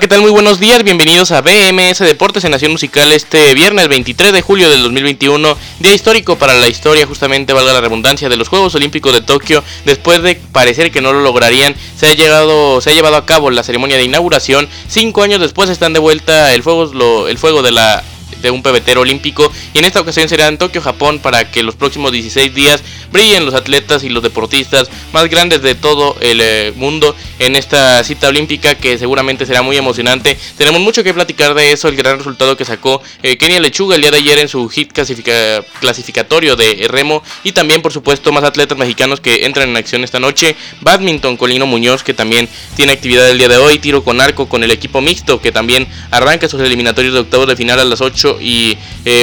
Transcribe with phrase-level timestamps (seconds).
[0.00, 0.22] ¿Qué tal?
[0.22, 4.70] Muy buenos días, bienvenidos a BMS Deportes en Nación Musical este viernes 23 de julio
[4.70, 9.12] del 2021, día histórico para la historia, justamente valga la redundancia, de los Juegos Olímpicos
[9.12, 13.16] de Tokio, después de parecer que no lo lograrían, se ha, llegado, se ha llevado
[13.16, 17.36] a cabo la ceremonia de inauguración, cinco años después están de vuelta el fuego, el
[17.36, 18.02] fuego de la
[18.40, 19.52] de un pebetero olímpico.
[19.72, 23.44] Y en esta ocasión será en Tokio, Japón, para que los próximos 16 días brillen
[23.44, 28.28] los atletas y los deportistas más grandes de todo el eh, mundo en esta cita
[28.28, 30.38] olímpica que seguramente será muy emocionante.
[30.56, 34.02] Tenemos mucho que platicar de eso, el gran resultado que sacó eh, Kenia Lechuga el
[34.02, 38.76] día de ayer en su hit clasificatorio de remo y también por supuesto más atletas
[38.78, 40.56] mexicanos que entran en acción esta noche.
[40.80, 44.64] Badminton, Colino Muñoz que también tiene actividad el día de hoy, tiro con arco con
[44.64, 48.38] el equipo mixto que también arranca sus eliminatorios de octavos de final a las 8
[48.40, 48.76] y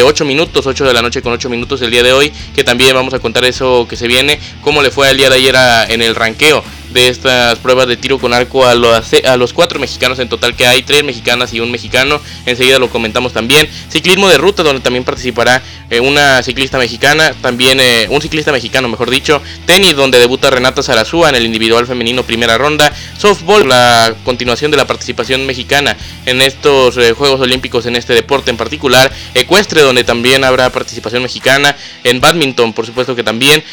[0.03, 2.63] 8 eh, minutos, 8 de la noche con 8 minutos el día de hoy, que
[2.63, 5.55] también vamos a contar eso que se viene, cómo le fue el día de ayer
[5.89, 9.79] en el ranqueo de estas pruebas de tiro con arco a los, a los cuatro
[9.79, 12.21] mexicanos en total que hay, tres mexicanas y un mexicano.
[12.45, 13.67] Enseguida lo comentamos también.
[13.89, 18.87] Ciclismo de ruta, donde también participará eh, una ciclista mexicana, también eh, un ciclista mexicano,
[18.87, 19.41] mejor dicho.
[19.65, 22.93] Tenis, donde debuta Renata Zarazúa en el individual femenino primera ronda.
[23.17, 28.51] Softball, la continuación de la participación mexicana en estos eh, Juegos Olímpicos en este deporte
[28.51, 29.11] en particular.
[29.33, 31.75] Ecuestre, donde también habrá participación mexicana.
[32.03, 33.63] En badminton, por supuesto que también,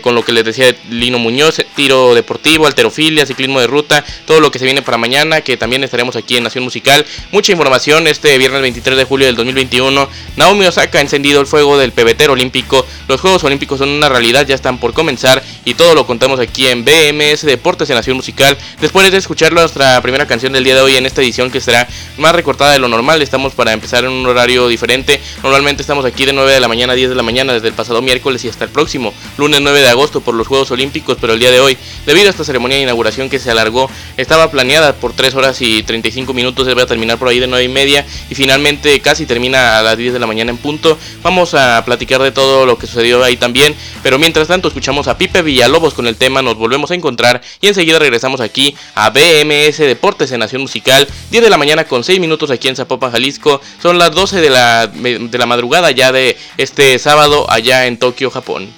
[0.00, 4.50] con lo que les decía Lino Muñoz, tiro deportivo alterofilia, ciclismo de ruta, todo lo
[4.50, 7.04] que se viene para mañana, que también estaremos aquí en Nación Musical.
[7.32, 10.08] Mucha información este viernes 23 de julio del 2021.
[10.36, 12.86] Naomi Osaka ha encendido el fuego del pebetero olímpico.
[13.08, 16.66] Los Juegos Olímpicos son una realidad, ya están por comenzar y todo lo contamos aquí
[16.68, 18.56] en BMS Deportes en Nación Musical.
[18.80, 21.88] Después de escuchar nuestra primera canción del día de hoy en esta edición que será
[22.18, 25.20] más recortada de lo normal, estamos para empezar en un horario diferente.
[25.42, 27.74] Normalmente estamos aquí de 9 de la mañana a 10 de la mañana desde el
[27.74, 31.32] pasado miércoles y hasta el próximo lunes 9 de agosto por los Juegos Olímpicos, pero
[31.32, 34.92] el día de hoy, debido a esta ceremonia de inauguración que se alargó, estaba planeada
[34.92, 38.34] por 3 horas y 35 minutos, a terminar por ahí de 9 y media y
[38.34, 40.98] finalmente casi termina a las 10 de la mañana en punto.
[41.22, 45.16] Vamos a platicar de todo lo que sucedió ahí también, pero mientras tanto escuchamos a
[45.16, 49.78] Pipe Villalobos con el tema, nos volvemos a encontrar y enseguida regresamos aquí a BMS
[49.78, 53.62] Deportes en Nación Musical, 10 de la mañana con 6 minutos aquí en Zapopan, Jalisco,
[53.82, 58.30] son las 12 de la, de la madrugada ya de este sábado allá en Tokio,
[58.30, 58.68] Japón.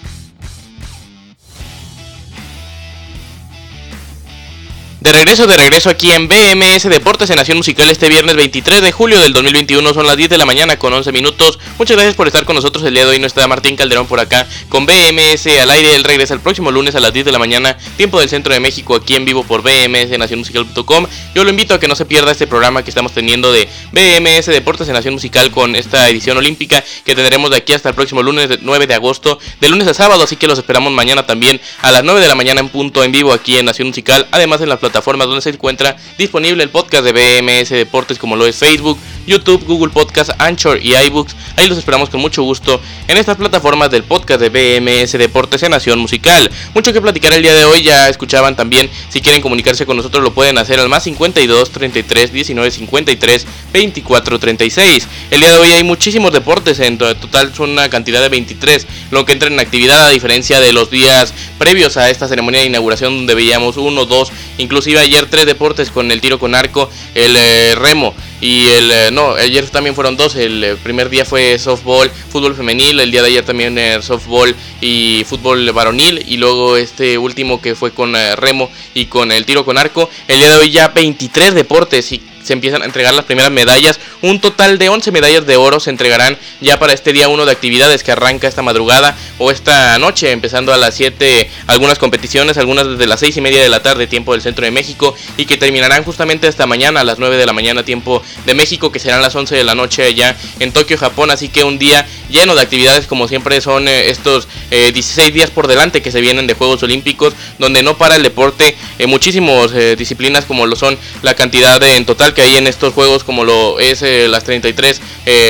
[5.08, 8.92] De regreso, de regreso aquí en BMS Deportes en Nación Musical este viernes 23 de
[8.92, 11.58] julio del 2021, son las 10 de la mañana con 11 minutos.
[11.78, 13.18] Muchas gracias por estar con nosotros el día de hoy.
[13.18, 15.94] No está Martín Calderón por acá con BMS al aire.
[15.94, 18.60] El regresa el próximo lunes a las 10 de la mañana, tiempo del centro de
[18.60, 21.06] México, aquí en vivo por BMS Nacionmusical.com.
[21.34, 24.44] Yo lo invito a que no se pierda este programa que estamos teniendo de BMS
[24.44, 28.22] Deportes en Nación Musical con esta edición olímpica que tendremos de aquí hasta el próximo
[28.22, 30.24] lunes 9 de agosto, de lunes a sábado.
[30.24, 33.10] Así que los esperamos mañana también a las 9 de la mañana en punto en
[33.10, 34.28] vivo aquí en Nación Musical.
[34.32, 38.34] Además en la plataforma plataformas donde se encuentra disponible el podcast de BMS Deportes como
[38.34, 38.98] lo es Facebook,
[39.28, 41.36] YouTube, Google Podcast, Anchor y iBooks.
[41.56, 45.70] Ahí los esperamos con mucho gusto en estas plataformas del podcast de BMS Deportes en
[45.70, 46.50] Nación Musical.
[46.74, 50.24] Mucho que platicar el día de hoy, ya escuchaban también, si quieren comunicarse con nosotros
[50.24, 55.08] lo pueden hacer al más 52 33 19 53 24 36.
[55.30, 59.24] El día de hoy hay muchísimos deportes, en total son una cantidad de 23, lo
[59.24, 63.14] que entra en actividad a diferencia de los días previos a esta ceremonia de inauguración
[63.14, 67.74] donde veíamos uno, dos, inclusive ayer tres deportes con el tiro con arco, el eh,
[67.74, 72.10] remo y el eh, no, ayer también fueron dos, el eh, primer día fue softball,
[72.10, 76.24] fútbol femenil, el día de ayer también softball y fútbol varonil.
[76.26, 80.38] Y luego este último que fue con remo y con el tiro con arco, el
[80.38, 84.00] día de hoy ya 23 deportes y se empiezan a entregar las primeras medallas.
[84.22, 87.52] Un total de 11 medallas de oro se entregarán ya para este día 1 de
[87.52, 92.88] actividades que arranca esta madrugada o esta noche, empezando a las 7 algunas competiciones, algunas
[92.88, 95.58] desde las 6 y media de la tarde, tiempo del centro de México, y que
[95.58, 99.20] terminarán justamente hasta mañana a las 9 de la mañana, tiempo de México, que serán
[99.20, 101.30] las 11 de la noche allá en Tokio, Japón.
[101.30, 105.66] Así que un día lleno de actividades como siempre son eh, estos 16 días por
[105.66, 108.76] delante que se vienen de Juegos Olímpicos, donde no para el deporte,
[109.06, 113.44] muchísimas disciplinas como lo son la cantidad en total que hay en estos Juegos, como
[113.44, 115.00] lo es las 33,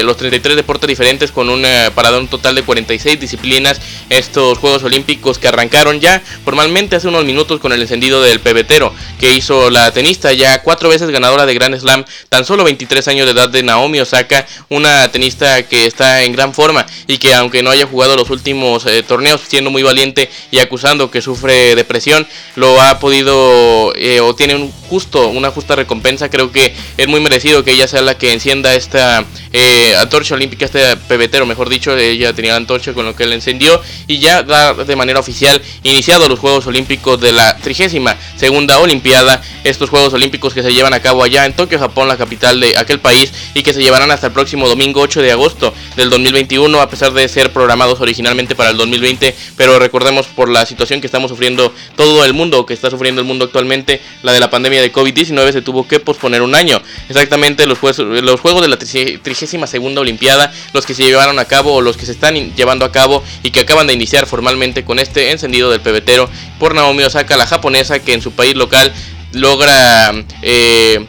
[0.04, 5.38] los 33 deportes diferentes con un parado un total de 46 disciplinas, estos Juegos Olímpicos
[5.38, 9.90] que arrancaron ya formalmente hace unos minutos con el encendido del pebetero que hizo la
[9.90, 13.62] tenista ya cuatro veces ganadora de Grand Slam, tan solo 23 años de edad de
[13.62, 16.67] Naomi Osaka, una tenista que está en gran forma
[17.06, 21.10] y que aunque no haya jugado los últimos eh, torneos siendo muy valiente y acusando
[21.10, 22.26] que sufre depresión,
[22.56, 27.20] lo ha podido eh, o tiene un justo, una justa recompensa, creo que es muy
[27.20, 31.96] merecido que ella sea la que encienda esta eh, antorcha olímpica, este pebetero, mejor dicho,
[31.96, 35.60] ella tenía la antorcha con lo que él encendió y ya da de manera oficial
[35.82, 40.94] iniciado los Juegos Olímpicos de la trigésima segunda Olimpiada, estos Juegos Olímpicos que se llevan
[40.94, 44.10] a cabo allá en Tokio, Japón, la capital de aquel país y que se llevarán
[44.10, 48.56] hasta el próximo domingo 8 de agosto del 2021, a pesar de ser programados originalmente
[48.56, 52.74] para el 2020, pero recordemos por la situación que estamos sufriendo todo el mundo, que
[52.74, 56.42] está sufriendo el mundo actualmente, la de la pandemia de COVID-19 se tuvo que posponer
[56.42, 56.82] un año.
[57.08, 61.44] Exactamente los, juegos, los Juegos de la trigésima segunda Olimpiada, los que se llevaron a
[61.44, 64.84] cabo o los que se están llevando a cabo y que acaban de iniciar formalmente
[64.84, 66.28] con este encendido del pebetero
[66.58, 68.92] por Naomi Osaka, la japonesa que en su país local
[69.32, 70.12] logra...
[70.42, 71.06] Eh,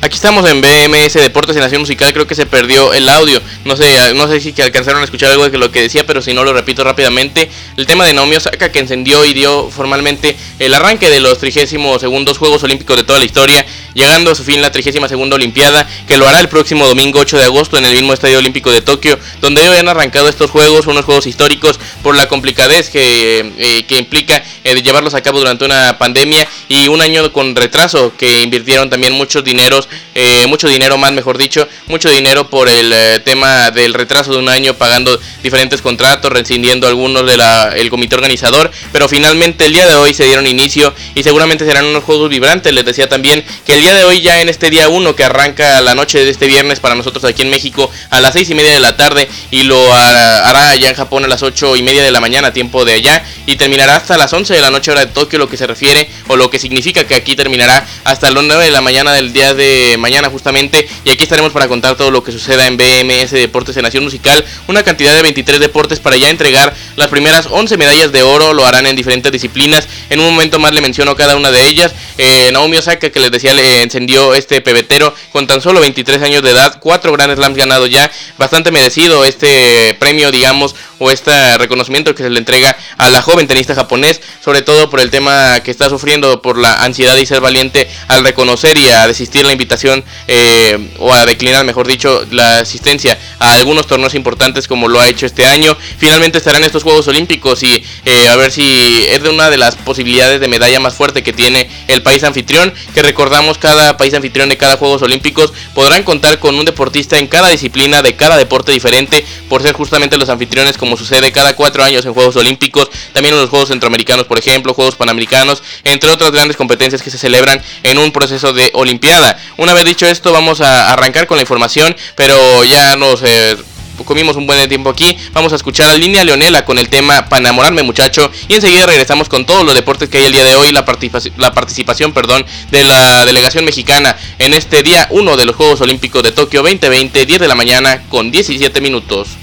[0.00, 3.42] Aquí estamos en BMS Deportes y Nación Musical, creo que se perdió el audio.
[3.64, 6.32] No sé, no sé si alcanzaron a escuchar algo de lo que decía, pero si
[6.32, 7.50] no lo repito rápidamente.
[7.76, 12.00] El tema de Naomi Osaka que encendió y dio formalmente el arranque de los 32
[12.00, 15.88] segundos Juegos Olímpicos de toda la historia, llegando a su fin la 32 segunda Olimpiada,
[16.06, 18.82] que lo hará el próximo domingo 8 de agosto en el mismo Estadio Olímpico de
[18.82, 23.84] Tokio, donde hoy han arrancado estos juegos, unos juegos históricos por la complicadez que, eh,
[23.88, 28.42] que implica eh, llevarlos a cabo durante una pandemia y un año con retraso que
[28.42, 33.20] invirtieron también muchos dineros eh, mucho dinero más, mejor dicho, mucho dinero por el eh,
[33.20, 37.40] tema del retraso de un año, pagando diferentes contratos, rescindiendo algunos del
[37.76, 41.86] el comité organizador, pero finalmente el día de hoy se dieron inicio y seguramente serán
[41.86, 42.72] unos juegos vibrantes.
[42.72, 45.80] Les decía también que el día de hoy, ya en este día 1 que arranca
[45.80, 48.72] la noche de este viernes para nosotros aquí en México a las 6 y media
[48.72, 52.10] de la tarde y lo hará allá en Japón a las 8 y media de
[52.10, 55.12] la mañana, tiempo de allá, y terminará hasta las 11 de la noche hora de
[55.12, 58.64] Tokio, lo que se refiere o lo que significa que aquí terminará hasta las 9
[58.64, 60.88] de la mañana del día de mañana justamente.
[61.04, 64.44] Y aquí estaremos para contar todo lo que suceda en BMS Deportes en Nación Musical.
[64.66, 68.54] Una cantidad de 23 deportes para ya entregar las primeras 11 medallas de oro.
[68.54, 69.88] Lo harán en diferentes disciplinas.
[70.10, 71.94] En un momento más le menciono cada una de ellas.
[72.18, 76.42] Eh, Naomi Osaka, que les decía, le encendió este pebetero con tan solo 23 años
[76.42, 76.78] de edad.
[76.80, 78.10] Cuatro Grand Slams ganados ya.
[78.38, 83.46] Bastante merecido este premio, digamos, o este reconocimiento que se le entrega a la joven
[83.46, 84.20] tenista japonés.
[84.42, 88.24] Sobre todo por el tema que está sufriendo por la ansiedad y ser valiente al
[88.24, 93.54] reconocer y a desistir la invitación eh, o a declinar, mejor dicho, la asistencia a
[93.54, 95.76] algunos torneos importantes como lo ha hecho este año.
[95.98, 99.76] Finalmente estarán estos Juegos Olímpicos y eh, a ver si es de una de las
[99.76, 102.72] posibilidades de medalla más fuerte que tiene el país anfitrión.
[102.94, 107.26] Que recordamos, cada país anfitrión de cada Juegos Olímpicos podrán contar con un deportista en
[107.26, 111.84] cada disciplina de cada deporte diferente por ser justamente los anfitriones como sucede cada cuatro
[111.84, 116.30] años en Juegos Olímpicos, también en los Juegos Centroamericanos, por ejemplo, Juegos Panamericanos, entre otras
[116.30, 119.38] grandes competencias que se celebran en un proceso de Olimpiada.
[119.58, 123.58] Una vez dicho esto, vamos a arrancar con la información, pero ya nos eh,
[124.06, 125.14] comimos un buen tiempo aquí.
[125.34, 129.28] Vamos a escuchar a Línea Leonela con el tema Para enamorarme muchacho y enseguida regresamos
[129.28, 133.26] con todos los deportes que hay el día de hoy, la, participación, perdón, de la
[133.26, 137.48] delegación mexicana en este día 1 de los Juegos Olímpicos de Tokio 2020, 10 de
[137.48, 139.36] la mañana con 17 minutos.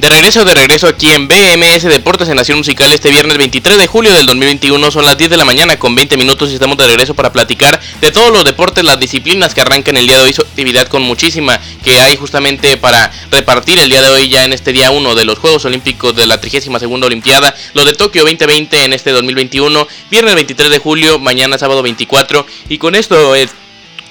[0.00, 3.86] De regreso, de regreso aquí en BMS Deportes en Nación Musical este viernes 23 de
[3.86, 6.86] julio del 2021 son las 10 de la mañana con 20 minutos y estamos de
[6.86, 10.32] regreso para platicar de todos los deportes, las disciplinas que arrancan el día de hoy,
[10.32, 14.54] su actividad con muchísima que hay justamente para repartir el día de hoy ya en
[14.54, 18.22] este día 1 de los Juegos Olímpicos de la 32 segunda Olimpiada, los de Tokio
[18.22, 23.50] 2020 en este 2021, viernes 23 de julio, mañana sábado 24 y con esto es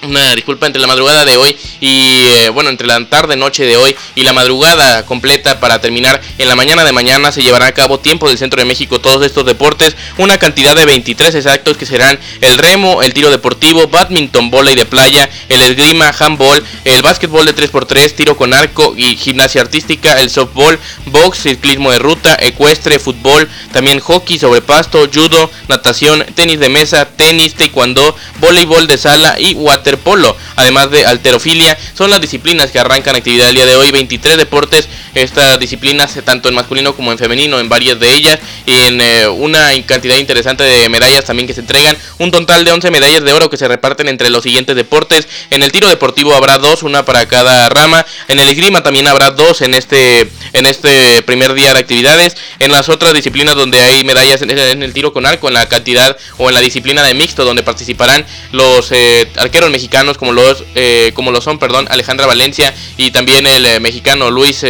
[0.04, 3.78] una disculpa entre la madrugada de hoy y eh, bueno entre la tarde noche de
[3.78, 6.22] hoy y la madrugada completa para terminar.
[6.38, 9.26] En la mañana de mañana se llevará a cabo tiempo del centro de México todos
[9.26, 14.52] estos deportes una cantidad de 23 exactos que serán el remo el tiro deportivo badminton
[14.72, 19.62] y de playa el esgrima handball el básquetbol de 3x3 tiro con arco y gimnasia
[19.62, 26.26] artística el softball box ciclismo de ruta ecuestre fútbol también hockey sobre pasto judo natación
[26.36, 32.10] tenis de mesa tenis taekwondo voleibol de sala y water waterpolo, además de alterofilia, son
[32.10, 36.56] las disciplinas que arrancan actividad el día de hoy, 23 deportes, estas disciplinas tanto en
[36.56, 40.90] masculino como en femenino, en varias de ellas, y en eh, una cantidad interesante de
[40.90, 44.08] medallas también que se entregan, un total de 11 medallas de oro que se reparten
[44.08, 48.40] entre los siguientes deportes, en el tiro deportivo habrá dos, una para cada rama, en
[48.40, 52.90] el esgrima también habrá dos en este, en este primer día de actividades, en las
[52.90, 56.54] otras disciplinas donde hay medallas en, el tiro con arco, en la cantidad o en
[56.54, 59.79] la disciplina de mixto, donde participarán los eh, arqueros mexicanos
[60.18, 64.66] como los, eh, como lo son, perdón, Alejandra Valencia y también el eh, mexicano Luis,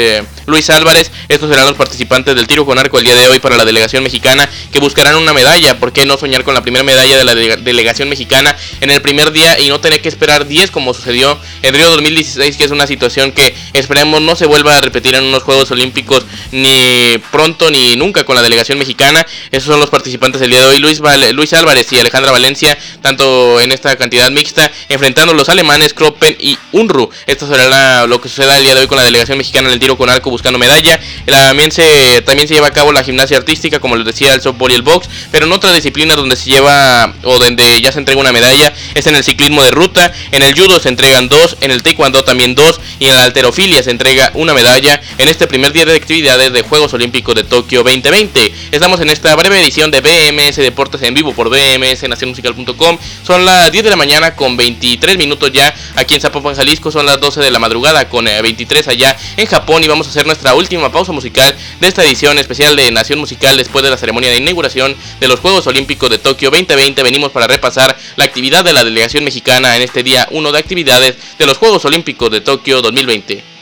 [0.46, 1.12] Luis Álvarez.
[1.28, 4.04] Estos serán los participantes del tiro con arco el día de hoy para la delegación
[4.04, 5.80] mexicana que buscarán una medalla.
[5.80, 9.32] ¿Por qué no soñar con la primera medalla de la delegación mexicana en el primer
[9.32, 12.88] día y no tener que esperar 10 como sucedió en Río 2016, que es una
[12.88, 17.96] situación que esperemos no se vuelva a repetir en unos Juegos Olímpicos ni pronto ni
[17.96, 19.25] nunca con la delegación mexicana?
[19.51, 21.01] Esos son los participantes del día de hoy, Luis,
[21.34, 26.36] Luis Álvarez y Alejandra Valencia, tanto en esta cantidad mixta, enfrentando a los alemanes Kroppen
[26.41, 27.10] y Unru.
[27.25, 29.79] Esto será lo que suceda el día de hoy con la delegación mexicana en el
[29.79, 31.00] tiro con arco buscando medalla.
[31.25, 34.72] También se, también se lleva a cabo la gimnasia artística, como les decía, el softball
[34.72, 38.20] y el box, pero en otra disciplina donde se lleva o donde ya se entrega
[38.20, 41.72] una medalla es en el ciclismo de ruta, en el judo se entregan dos, en
[41.72, 45.72] el taekwondo también dos y en la alterofilia se entrega una medalla en este primer
[45.72, 48.53] día de actividades de Juegos Olímpicos de Tokio 2020.
[48.74, 52.98] Estamos en esta breve edición de BMS Deportes en vivo por BMS Nacionmusical.com.
[53.25, 54.58] Son las 10 de la mañana con
[54.89, 56.91] 23 minutos ya aquí en Zapopan, Jalisco.
[56.91, 60.10] Son las 12 de la madrugada con 23 eh, allá en Japón y vamos a
[60.10, 63.98] hacer nuestra última pausa musical de esta edición especial de Nación Musical después de la
[63.98, 67.03] ceremonia de inauguración de los Juegos Olímpicos de Tokio 2020.
[67.03, 71.15] Venimos para repasar la actividad de la delegación mexicana en este día 1 de actividades
[71.38, 73.59] de los Juegos Olímpicos de Tokio 2020.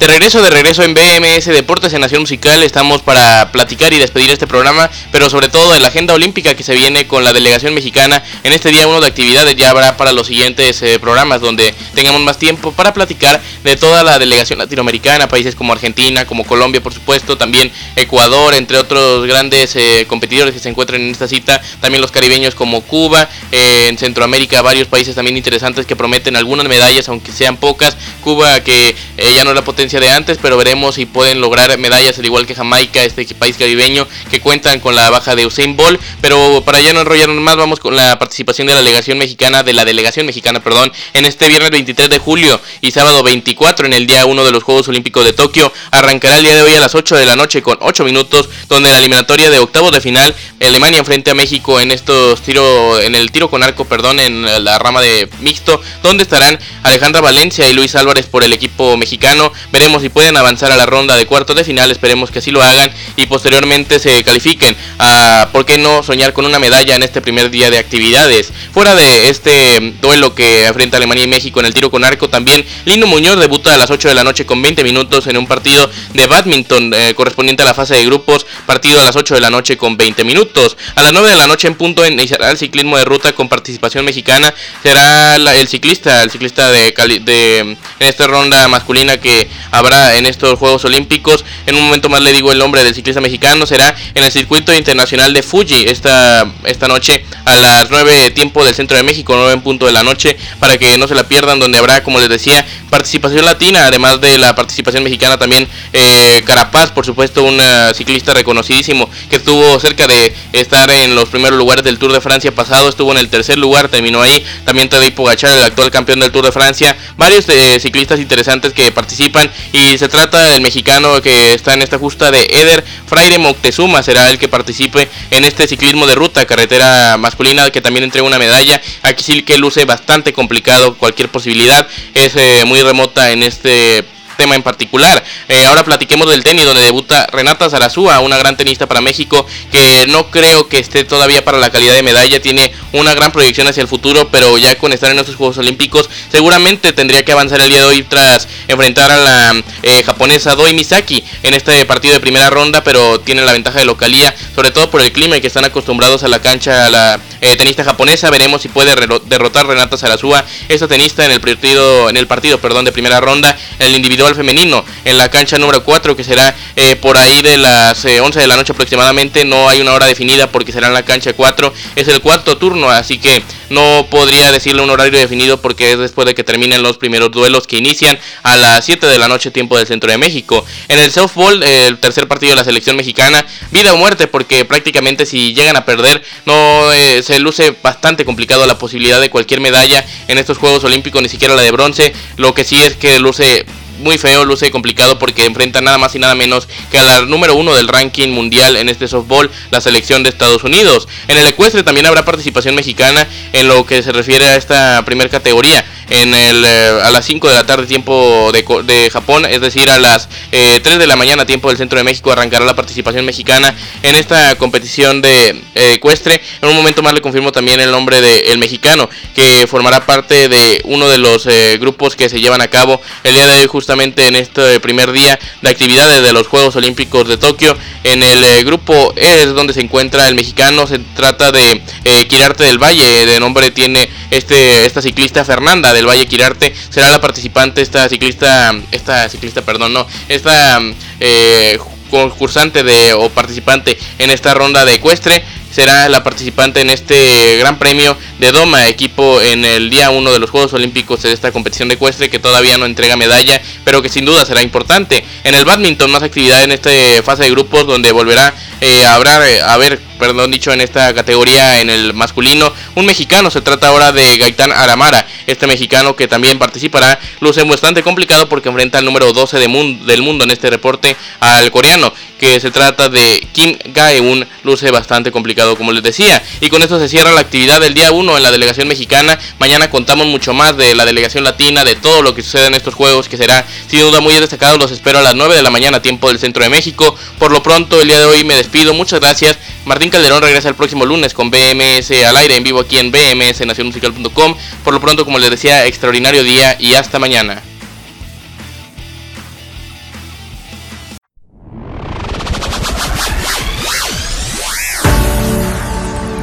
[0.00, 4.30] De regreso, de regreso en BMS Deportes en Nación Musical, estamos para platicar y despedir
[4.30, 7.74] este programa, pero sobre todo de la agenda olímpica que se viene con la delegación
[7.74, 8.24] mexicana.
[8.42, 12.22] En este día uno de actividades ya habrá para los siguientes eh, programas donde tengamos
[12.22, 16.94] más tiempo para platicar de toda la delegación latinoamericana, países como Argentina, como Colombia, por
[16.94, 22.00] supuesto, también Ecuador, entre otros grandes eh, competidores que se encuentran en esta cita, también
[22.00, 27.06] los caribeños como Cuba, eh, en Centroamérica varios países también interesantes que prometen algunas medallas,
[27.10, 27.98] aunque sean pocas.
[28.22, 32.24] Cuba que ya no la potencia de antes, pero veremos si pueden lograr medallas al
[32.24, 36.00] igual que Jamaica, este país caribeño, que cuentan con la baja de Usain Bolt.
[36.20, 39.72] Pero para ya no enrollarnos más, vamos con la participación de la delegación mexicana, de
[39.72, 44.06] la delegación mexicana, perdón, en este viernes 23 de julio y sábado 24 en el
[44.06, 45.72] día 1 de los Juegos Olímpicos de Tokio.
[45.90, 48.90] Arrancará el día de hoy a las 8 de la noche con 8 minutos, donde
[48.90, 53.30] la eliminatoria de octavos de final, Alemania enfrente a México en estos tiro, en el
[53.32, 57.94] tiro con arco, perdón, en la rama de mixto, donde estarán Alejandra Valencia y Luis
[57.94, 59.52] Álvarez por el equipo mexicano.
[59.80, 62.62] Veremos si pueden avanzar a la ronda de cuartos de final, esperemos que así lo
[62.62, 67.22] hagan y posteriormente se califiquen a, ¿por qué no soñar con una medalla en este
[67.22, 68.52] primer día de actividades?
[68.74, 72.62] Fuera de este duelo que enfrenta Alemania y México en el tiro con arco, también
[72.84, 75.90] Lino Muñoz debuta a las 8 de la noche con 20 minutos en un partido
[76.12, 79.48] de badminton eh, correspondiente a la fase de grupos, partido a las 8 de la
[79.48, 80.76] noche con 20 minutos.
[80.94, 84.04] A las 9 de la noche en punto iniciará el ciclismo de ruta con participación
[84.04, 90.26] mexicana, será el ciclista, el ciclista de, de en esta ronda masculina que habrá en
[90.26, 91.44] estos Juegos Olímpicos.
[91.66, 93.66] En un momento más le digo el nombre del ciclista mexicano.
[93.66, 98.74] Será en el circuito internacional de Fuji esta, esta noche a las 9 tiempo del
[98.74, 101.58] centro de México, 9 en punto de la noche, para que no se la pierdan,
[101.58, 106.90] donde habrá, como les decía, participación latina, además de la participación mexicana también eh, Carapaz,
[106.90, 107.60] por supuesto, un
[107.94, 112.52] ciclista reconocidísimo que estuvo cerca de estar en los primeros lugares del Tour de Francia
[112.52, 114.44] pasado, estuvo en el tercer lugar, terminó ahí.
[114.64, 116.96] También Tadej Pogacar, el actual campeón del Tour de Francia.
[117.16, 121.98] Varios eh, ciclistas interesantes que participan y se trata del mexicano que está en esta
[121.98, 127.16] justa de Eder Fraire Moctezuma, será el que participe en este ciclismo de ruta, carretera
[127.16, 128.80] masculina que también entrega una medalla.
[129.02, 134.04] Aquí sí que luce bastante complicado cualquier posibilidad, es eh, muy remota en este
[134.40, 135.22] tema en particular.
[135.48, 140.06] Eh, ahora platiquemos del tenis, donde debuta Renata Zarazúa, una gran tenista para México, que
[140.08, 143.82] no creo que esté todavía para la calidad de medalla, tiene una gran proyección hacia
[143.82, 147.68] el futuro, pero ya con estar en estos Juegos Olímpicos, seguramente tendría que avanzar el
[147.68, 152.20] día de hoy tras enfrentar a la eh, japonesa Doi Misaki en este partido de
[152.20, 155.48] primera ronda, pero tiene la ventaja de localía, sobre todo por el clima y que
[155.48, 158.30] están acostumbrados a la cancha a la eh, tenista japonesa.
[158.30, 158.94] Veremos si puede
[159.26, 163.54] derrotar Renata Zarazúa, esta tenista en el partido, en el partido, perdón, de primera ronda,
[163.78, 168.04] el individual femenino en la cancha número 4 que será eh, por ahí de las
[168.04, 169.44] 11 eh, de la noche aproximadamente.
[169.44, 171.72] No hay una hora definida porque será en la cancha 4.
[171.96, 176.26] Es el cuarto turno, así que no podría decirle un horario definido porque es después
[176.26, 179.76] de que terminen los primeros duelos que inician a las 7 de la noche tiempo
[179.76, 180.64] del centro de México.
[180.88, 185.26] En el softball, el tercer partido de la selección mexicana, vida o muerte porque prácticamente
[185.26, 190.04] si llegan a perder no eh, se luce bastante complicado la posibilidad de cualquier medalla
[190.28, 192.12] en estos Juegos Olímpicos, ni siquiera la de bronce.
[192.36, 193.64] Lo que sí es que luce
[194.00, 197.54] muy feo, luce complicado porque enfrenta nada más y nada menos que a la número
[197.54, 201.08] uno del ranking mundial en este softball, la selección de Estados Unidos.
[201.28, 205.30] En el ecuestre también habrá participación mexicana en lo que se refiere a esta primera
[205.30, 205.84] categoría.
[206.08, 209.98] En el, eh, a las 5 de la tarde tiempo de, Japón, es decir, a
[210.00, 213.72] las 3 eh, de la mañana tiempo del centro de México arrancará la participación mexicana
[214.02, 216.40] en esta competición de eh, ecuestre.
[216.62, 220.80] En un momento más le confirmo también el nombre del mexicano, que formará parte de
[220.84, 224.36] uno de los grupos que se llevan a cabo el día de hoy justo en
[224.36, 227.76] este primer día de actividades de los Juegos Olímpicos de Tokio.
[228.04, 232.28] En el eh, grupo E es donde se encuentra el mexicano, se trata de eh,
[232.28, 237.20] Quirarte del Valle, de nombre tiene este esta ciclista Fernanda del Valle Quirarte, será la
[237.20, 240.80] participante esta ciclista, esta ciclista, perdón, no, esta
[241.18, 241.78] eh,
[242.10, 247.78] concursante de o participante en esta ronda de ecuestre será la participante en este gran
[247.78, 251.88] premio de Doma, equipo en el día 1 de los Juegos Olímpicos de esta competición
[251.88, 255.24] de ecuestre que todavía no entrega medalla, pero que sin duda será importante.
[255.44, 256.90] En el badminton más actividad en esta
[257.22, 261.80] fase de grupos donde volverá eh, a, haber, a ver perdón dicho, en esta categoría
[261.80, 262.72] en el masculino.
[262.94, 265.26] Un mexicano, se trata ahora de Gaitán Aramara.
[265.46, 270.44] Este mexicano que también participará luce bastante complicado porque enfrenta al número 12 del mundo
[270.44, 274.46] en este reporte al coreano, que se trata de Kim Gaeun.
[274.62, 276.42] Luce bastante complicado, como les decía.
[276.60, 279.38] Y con esto se cierra la actividad del día 1 en la delegación mexicana.
[279.58, 282.94] Mañana contamos mucho más de la delegación latina, de todo lo que sucede en estos
[282.94, 284.76] juegos, que será sin duda muy destacado.
[284.76, 287.16] Los espero a las 9 de la mañana, tiempo del centro de México.
[287.38, 288.92] Por lo pronto, el día de hoy me despido.
[288.92, 289.58] Muchas gracias.
[289.86, 294.56] Martín Calderón regresa el próximo lunes con BMS al aire en vivo aquí en bmsnacionmusical.com.
[294.84, 297.62] Por lo pronto, como les decía, extraordinario día y hasta mañana.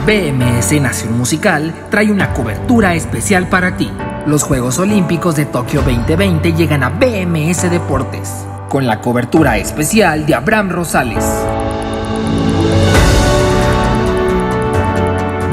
[0.08, 3.92] BMS Nación Musical trae una cobertura especial para ti.
[4.26, 10.36] Los Juegos Olímpicos de Tokio 2020 llegan a BMS Deportes, con la cobertura especial de
[10.36, 11.26] Abraham Rosales.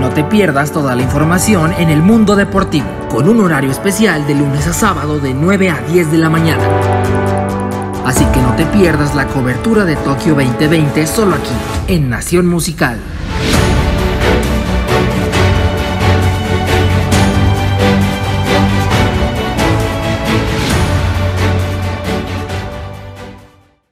[0.04, 4.34] No te pierdas toda la información en el mundo deportivo, con un horario especial de
[4.34, 6.62] lunes a sábado de 9 a 10 de la mañana.
[8.04, 11.54] Así que no te pierdas la cobertura de Tokio 2020 solo aquí,
[11.88, 12.98] en Nación Musical.